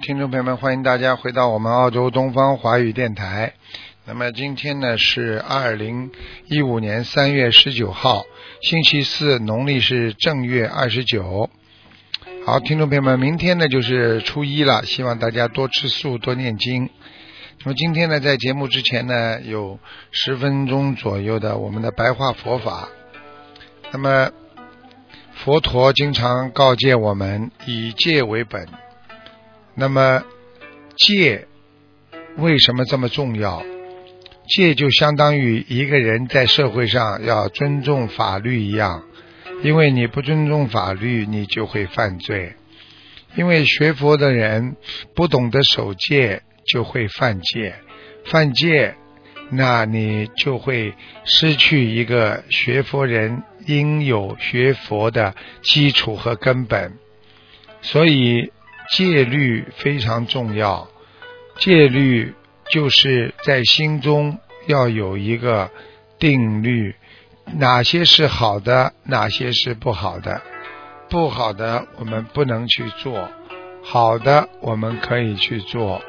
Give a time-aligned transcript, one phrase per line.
[0.00, 3.52] 听众朋友们，欢迎大家回到我们澳洲东方华语电台。
[4.06, 6.10] 那么今天呢是二零
[6.46, 8.24] 一五年三月十九号，
[8.62, 11.50] 星期四，农历是正月二十九。
[12.46, 16.88] 好，听众朋友们，明天呢就是初一了，希望大家多吃素，多念经。
[17.62, 19.78] 那么今天呢，在节目之前呢，有
[20.12, 22.88] 十分钟左右的我们的白话佛法。
[23.92, 24.30] 那么
[25.34, 28.66] 佛陀经常告诫我们以戒为本。
[29.80, 30.22] 那么
[30.94, 31.46] 戒
[32.36, 33.62] 为什么这么重要？
[34.46, 39.04] 戒就相当于一个人在社会上要尊重法律一样，
[39.62, 42.52] 因为你不尊重法律，你就会犯罪。
[43.36, 44.76] 因为学佛的人
[45.14, 47.74] 不懂得守戒，就会犯戒，
[48.26, 48.96] 犯戒，
[49.48, 50.92] 那你就会
[51.24, 56.92] 失去一个学佛人应有学佛的基础和根本。
[57.80, 58.52] 所以
[58.92, 60.88] 戒律非常重要，
[61.58, 62.34] 戒律
[62.70, 65.70] 就是在心中要有一个
[66.18, 66.96] 定律，
[67.56, 70.42] 哪些是好的，哪些是不好的，
[71.08, 73.28] 不好的我们不能去做，
[73.82, 76.02] 好的我们可以去做，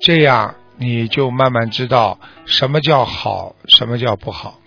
[0.00, 4.58] 这样你就慢慢知道什么叫好，什么叫不好。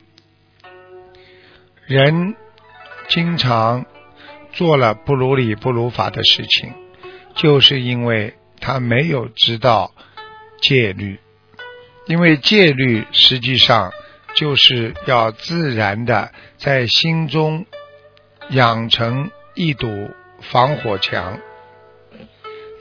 [1.87, 2.35] 人
[3.07, 3.85] 经常
[4.51, 6.73] 做了不如理不如法的事情，
[7.41, 9.93] 就是因为他没有知道
[10.61, 11.19] 戒律。
[12.05, 13.93] 因为戒律实际上
[14.35, 17.65] 就是要自然的在心中
[18.49, 20.11] 养成一堵
[20.41, 21.39] 防火墙。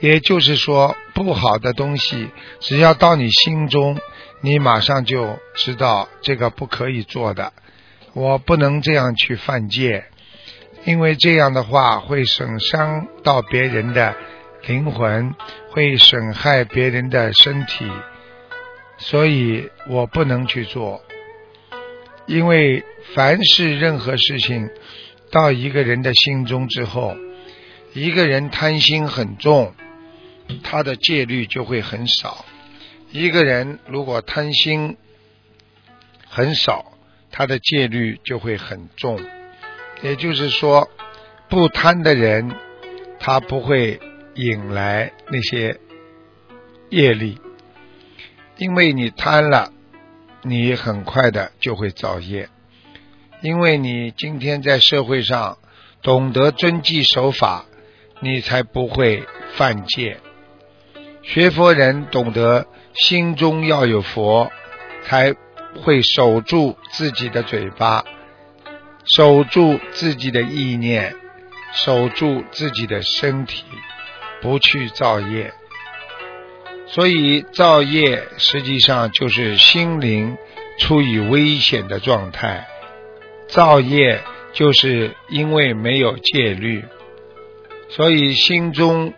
[0.01, 3.99] 也就是说，不好的东西只要到你心中，
[4.41, 7.53] 你马上就知道这个不可以做的。
[8.13, 10.05] 我不能这样去犯戒，
[10.85, 14.15] 因为这样的话会损伤到别人的
[14.67, 15.33] 灵魂，
[15.69, 17.89] 会损害别人的身体，
[18.97, 21.01] 所以我不能去做。
[22.27, 22.83] 因为
[23.15, 24.69] 凡是任何事情
[25.31, 27.15] 到一个人的心中之后，
[27.93, 29.73] 一个人贪心很重，
[30.63, 32.45] 他的戒律就会很少。
[33.11, 34.97] 一个人如果贪心
[36.27, 36.93] 很少，
[37.31, 39.19] 他的戒律就会很重。
[40.03, 40.87] 也就是说，
[41.49, 42.55] 不贪的人，
[43.19, 43.99] 他不会
[44.41, 45.81] 引来那些
[46.89, 47.41] 业力，
[48.55, 49.73] 因为你贪了，
[50.43, 52.47] 你很快的就会造业。
[53.41, 55.57] 因为你今天在社会上
[56.01, 57.65] 懂得遵纪守法，
[58.21, 60.21] 你才不会犯戒。
[61.21, 64.49] 学佛人懂得心中要有佛，
[65.03, 65.35] 才
[65.83, 68.05] 会守住自己的嘴巴，
[69.17, 71.13] 守住自己的意念，
[71.73, 73.65] 守住自己的身体，
[74.41, 75.53] 不去造业。
[76.87, 80.37] 所以造业实际上就是心灵
[80.79, 82.67] 处于危险的状态，
[83.47, 84.21] 造业
[84.53, 86.83] 就是因为没有戒律，
[87.89, 89.13] 所以心中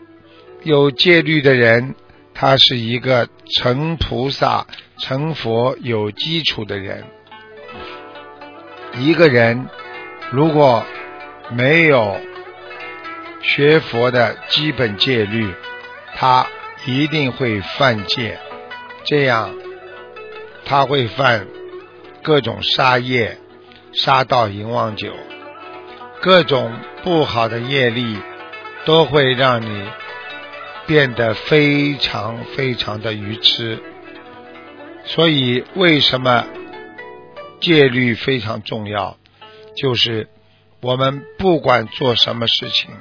[0.63, 1.95] 有戒律的人，
[2.33, 4.67] 他是一个成菩萨、
[4.97, 7.05] 成佛有基础的人。
[8.97, 9.69] 一个人
[10.31, 10.83] 如果
[11.51, 12.17] 没有
[13.41, 15.53] 学佛的基本戒律，
[16.15, 16.47] 他
[16.85, 18.37] 一定会犯戒，
[19.03, 19.53] 这样
[20.65, 21.47] 他会犯
[22.21, 23.37] 各种杀业、
[23.93, 25.13] 杀盗淫妄酒，
[26.21, 26.71] 各种
[27.03, 28.17] 不好的业力
[28.85, 29.89] 都会让你
[30.85, 33.81] 变得非常非常的愚痴。
[35.03, 36.45] 所以，为什么
[37.59, 39.17] 戒律非常重要？
[39.75, 40.29] 就是
[40.79, 42.91] 我们不管做什么事情，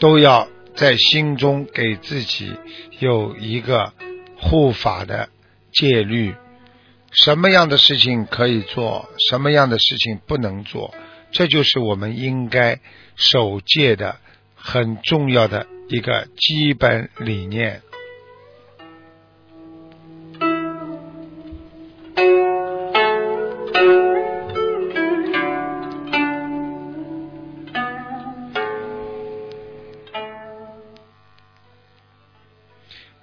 [0.00, 2.52] 都要在心中给自己
[2.98, 3.92] 有一个
[4.36, 5.28] 护法的
[5.72, 6.34] 戒律。
[7.12, 10.94] 什么样的事情可以做，什么样的事情不能做，
[11.30, 12.80] 这就是我们应该
[13.16, 14.16] 守戒的
[14.54, 17.82] 很重要的一个基本理念。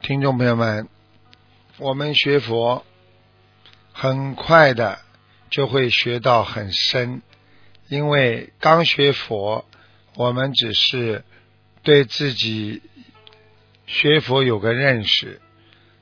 [0.07, 0.87] 听众朋友们，
[1.79, 2.85] 我们学佛
[3.91, 4.99] 很快的
[5.49, 7.21] 就会学到很深，
[7.89, 9.65] 因为刚学佛，
[10.15, 11.25] 我们只是
[11.83, 12.81] 对自己
[13.85, 15.41] 学佛有个认识，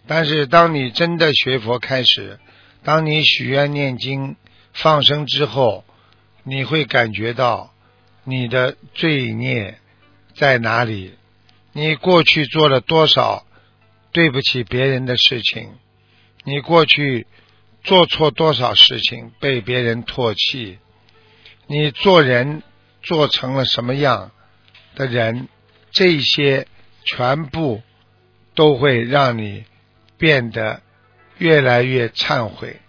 [0.05, 2.39] 但是当你真的学佛开始，
[2.83, 4.35] 当你许愿念经、
[4.71, 5.83] 放生之后，
[6.43, 7.73] 你会感觉到
[8.23, 9.79] 你的罪孽
[10.35, 11.15] 在哪里，
[11.73, 13.44] 你过去做了多少
[14.15, 15.73] 对不起别人的事情，
[16.45, 17.27] 你过去
[17.83, 20.79] 做错多少事情被别人唾弃，
[21.67, 22.63] 你做人
[23.03, 24.31] 做成了什么样
[24.95, 25.49] 的人，
[25.91, 26.65] 这些
[27.03, 27.83] 全部
[28.53, 29.65] 都会让你
[30.17, 30.81] 变得
[31.37, 32.79] 越来越忏悔，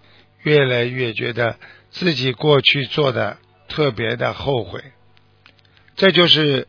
[0.44, 1.58] 越来越觉得
[1.90, 3.38] 自己过去做的。
[3.68, 4.80] 特别的后悔，
[5.96, 6.68] 这就是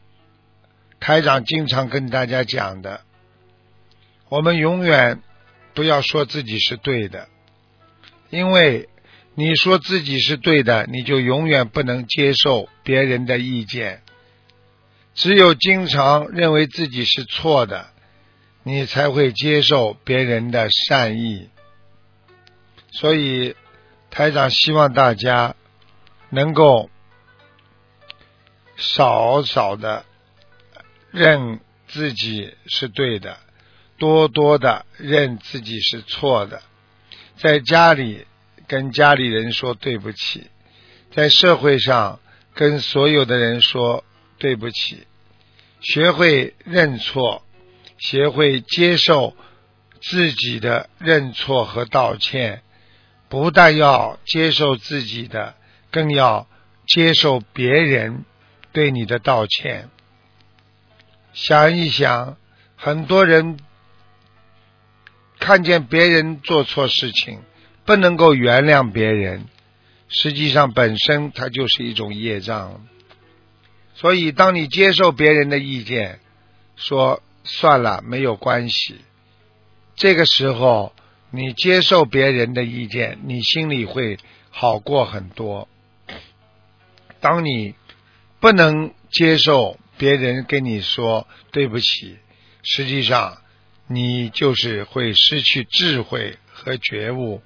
[1.00, 3.02] 台长经常跟大家讲的。
[4.30, 5.22] 我们永远
[5.74, 7.30] 不要说自己是对的，
[8.30, 8.90] 因为
[9.36, 14.02] 你说自己是对的，你就永远不能接受别人的意见。
[15.14, 17.90] 只有经常认为自己是错的，
[18.64, 21.50] 你才会接受别人的善意。
[22.92, 23.56] 所以，
[24.10, 25.56] 台长希望大家。
[26.30, 26.90] 能够
[28.76, 30.04] 少少的
[31.10, 33.38] 认自己是对的，
[33.98, 36.62] 多多的认自己是错的，
[37.38, 38.26] 在家里
[38.68, 40.48] 跟家里人说对不起，
[41.12, 42.20] 在社会上
[42.54, 44.04] 跟所有的人说
[44.38, 45.08] 对不起，
[45.82, 47.44] 学会认错，
[47.98, 49.36] 学会接受
[50.02, 52.62] 自己的认错和道歉，
[53.30, 55.56] 不但要接受自己的。
[55.90, 56.48] 更要
[56.86, 58.26] 接受别人
[58.74, 59.90] 对你的道歉。
[61.32, 62.36] 想一想，
[62.76, 63.58] 很多人
[65.40, 67.40] 看见别人做错事情，
[67.86, 69.46] 不能够原谅别人，
[70.10, 72.86] 实际上本身它就是一种业障。
[73.96, 76.20] 所以，当你接受别人的意见，
[76.76, 78.98] 说算了，没有关系，
[79.96, 80.94] 这个时候
[81.32, 84.18] 你接受别人的意见，你心里会
[84.50, 85.68] 好过很多。
[87.20, 87.74] 当你
[88.40, 92.18] 不能接受别人跟你说对不起，
[92.62, 93.42] 实际上
[93.88, 97.42] 你就是会失去智慧和觉悟，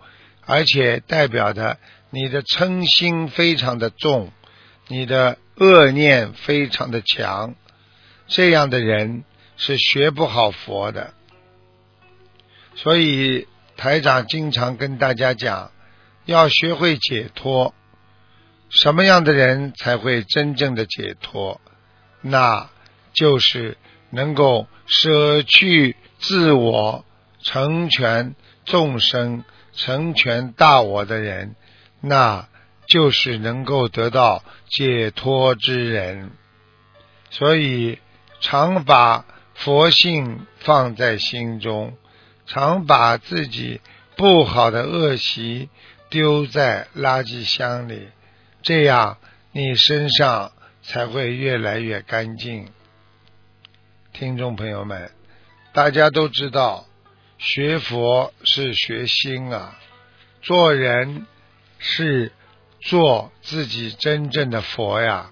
[0.45, 1.77] 而且代表的
[2.09, 4.31] 你的嗔心非常的重，
[4.87, 7.55] 你的恶念非常的强，
[8.27, 9.23] 这样的人
[9.55, 11.13] 是学不好佛的。
[12.75, 13.47] 所以
[13.77, 15.71] 台长经常跟大家讲，
[16.25, 17.73] 要学会解脱。
[18.69, 21.59] 什么样的人才会真正的解脱？
[22.21, 22.69] 那
[23.13, 23.77] 就是
[24.11, 27.03] 能够舍去自我，
[27.41, 28.35] 成全
[28.65, 29.43] 众生，
[29.73, 31.55] 成全大我的人，
[32.01, 32.47] 那
[32.87, 36.31] 就是能够得到解脱之人。
[37.29, 37.99] 所以，
[38.41, 41.97] 常把佛性放在心中，
[42.45, 43.79] 常把自己
[44.17, 45.69] 不好的恶习
[46.09, 48.09] 丢在垃圾箱里。
[48.61, 49.17] 这样，
[49.53, 52.67] 你身上才会越来越干净。
[54.13, 55.11] 听众朋友们，
[55.73, 56.85] 大家都知道，
[57.37, 59.79] 学佛是学心啊，
[60.41, 61.25] 做人
[61.79, 62.31] 是
[62.81, 65.31] 做自己真正的佛呀，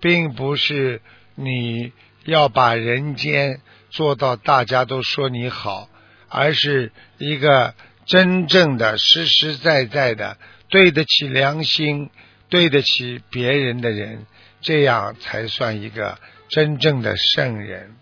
[0.00, 1.02] 并不是
[1.34, 1.92] 你
[2.24, 3.60] 要把人间
[3.90, 5.88] 做到大家都说你好，
[6.28, 7.74] 而是一个
[8.06, 12.10] 真正的、实实在在的对得起良心。
[12.48, 14.24] 对得起别人的人，
[14.60, 16.16] 这样才算一个
[16.48, 17.96] 真正的圣人。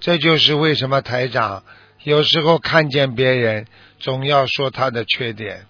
[0.00, 1.64] 这就是为什么台长
[2.02, 3.66] 有时候看见别人，
[3.98, 5.66] 总要说他的缺点，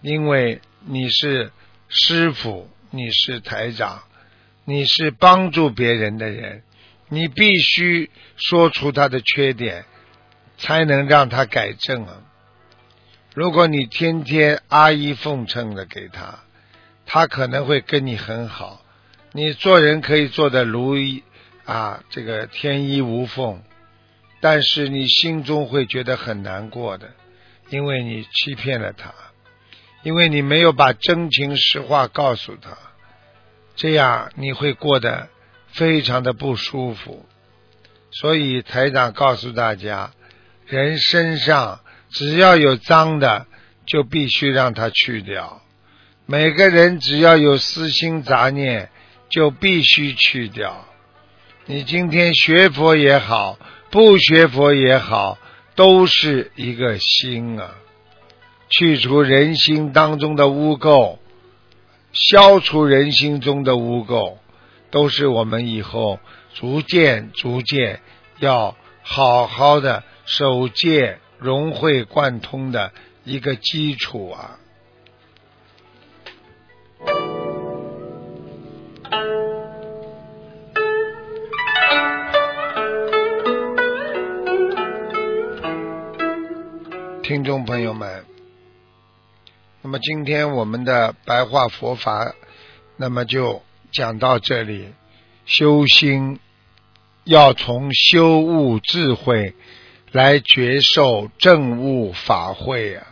[0.00, 1.52] 因为你是
[1.88, 4.02] 师傅，你是台长，
[4.64, 6.62] 你是帮助别人的人，
[7.08, 9.86] 你必须说出他的缺点，
[10.58, 12.22] 才能让他改正啊。
[13.34, 16.40] 如果你天天阿谀奉承的给他，
[17.06, 18.81] 他可能会跟你很好，
[19.32, 21.22] 你做人可以做的如意
[21.64, 23.62] 啊，这个天衣无缝，
[24.40, 27.08] 但是你心中会觉得很难过的，
[27.70, 29.14] 因为你欺骗了他，
[30.02, 32.76] 因为你没有把真情实话告诉他，
[33.74, 35.28] 这样你会过得
[35.68, 37.24] 非常的不舒服。
[38.10, 40.12] 所以台长告诉大家，
[40.66, 43.46] 人身上只要有脏的，
[43.86, 45.62] 就必须让他去掉。
[46.26, 48.90] 每个人只要有私心杂念，
[49.32, 50.86] 就必须去掉。
[51.64, 53.58] 你今天学佛也好，
[53.90, 55.38] 不学佛也好，
[55.74, 57.74] 都是一个心啊。
[58.68, 61.18] 去除人心当中的污垢，
[62.12, 64.36] 消除人心中的污垢，
[64.90, 66.20] 都是我们以后
[66.54, 68.00] 逐渐逐渐
[68.38, 72.92] 要好好的守戒、融会贯通的
[73.24, 74.58] 一个基础啊。
[87.32, 88.26] 听众朋友们。
[89.80, 92.34] 那么今天我们的白话佛法，
[92.98, 94.88] 那么就讲到这里。
[95.46, 96.40] 修心
[97.24, 99.54] 要从修悟智慧
[100.10, 103.06] 来觉受正悟法会啊。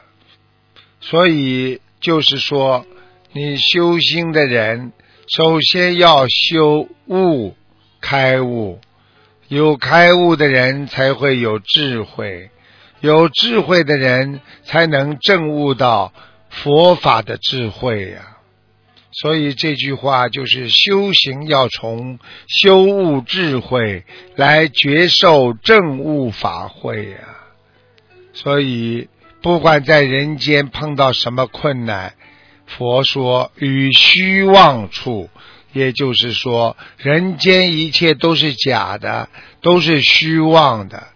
[1.00, 2.84] 所以就是说，
[3.32, 4.92] 你修心的人，
[5.34, 7.56] 首先要修悟
[8.02, 8.80] 开悟，
[9.48, 12.50] 有开悟的人才会有智慧，
[13.00, 16.12] 有智慧的人才能正悟到。
[16.52, 18.38] 佛法的智慧呀，
[19.12, 24.04] 所以这句话就是修行要从修悟智慧
[24.34, 27.18] 来觉受正悟法会呀。
[28.32, 29.08] 所以
[29.40, 32.14] 不管在人间碰到什么困难，
[32.66, 35.30] 佛说与虚妄处，
[35.72, 39.28] 也就是说人间一切都是假的，
[39.62, 41.09] 都是虚妄的。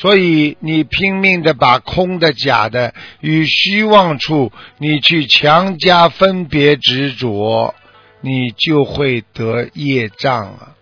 [0.00, 7.74] 所以你拼命的把空的、假的与虚妄处，你去强加分别执着，
[8.20, 10.76] 你就会得业障啊，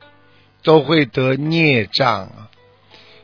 [0.62, 2.50] 都会得孽障啊。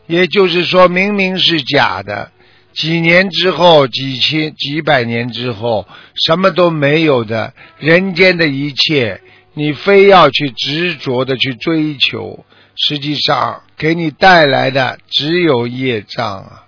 [0.07, 2.33] 也就是说明明是假的，
[2.73, 5.87] 几年之后、几千、几百年之后，
[6.27, 9.21] 什么都没有的人间的一切，
[9.53, 12.47] 你非要去执着的去追求。
[12.75, 16.65] 实际上，给你带来的只有业障啊！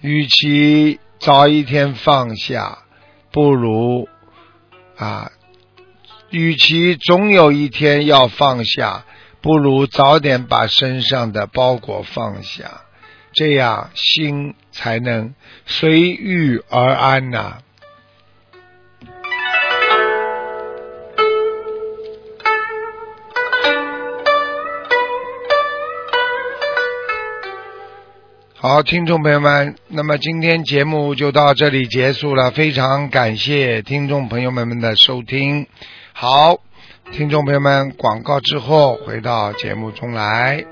[0.00, 2.78] 与其早一天放下，
[3.30, 4.08] 不如
[4.96, 5.30] 啊，
[6.30, 9.04] 与其总有一天要放下，
[9.40, 12.82] 不如早点把身上的包裹放下，
[13.32, 15.34] 这样心才能
[15.66, 17.58] 随遇而安呐。
[28.62, 35.66] 好，听众朋友们，那么今天节目就到这里结束了，非常感谢听众朋友们们的收听。
[36.12, 36.60] 好，
[37.10, 40.64] 听众朋友们，广告之后回到节目中来。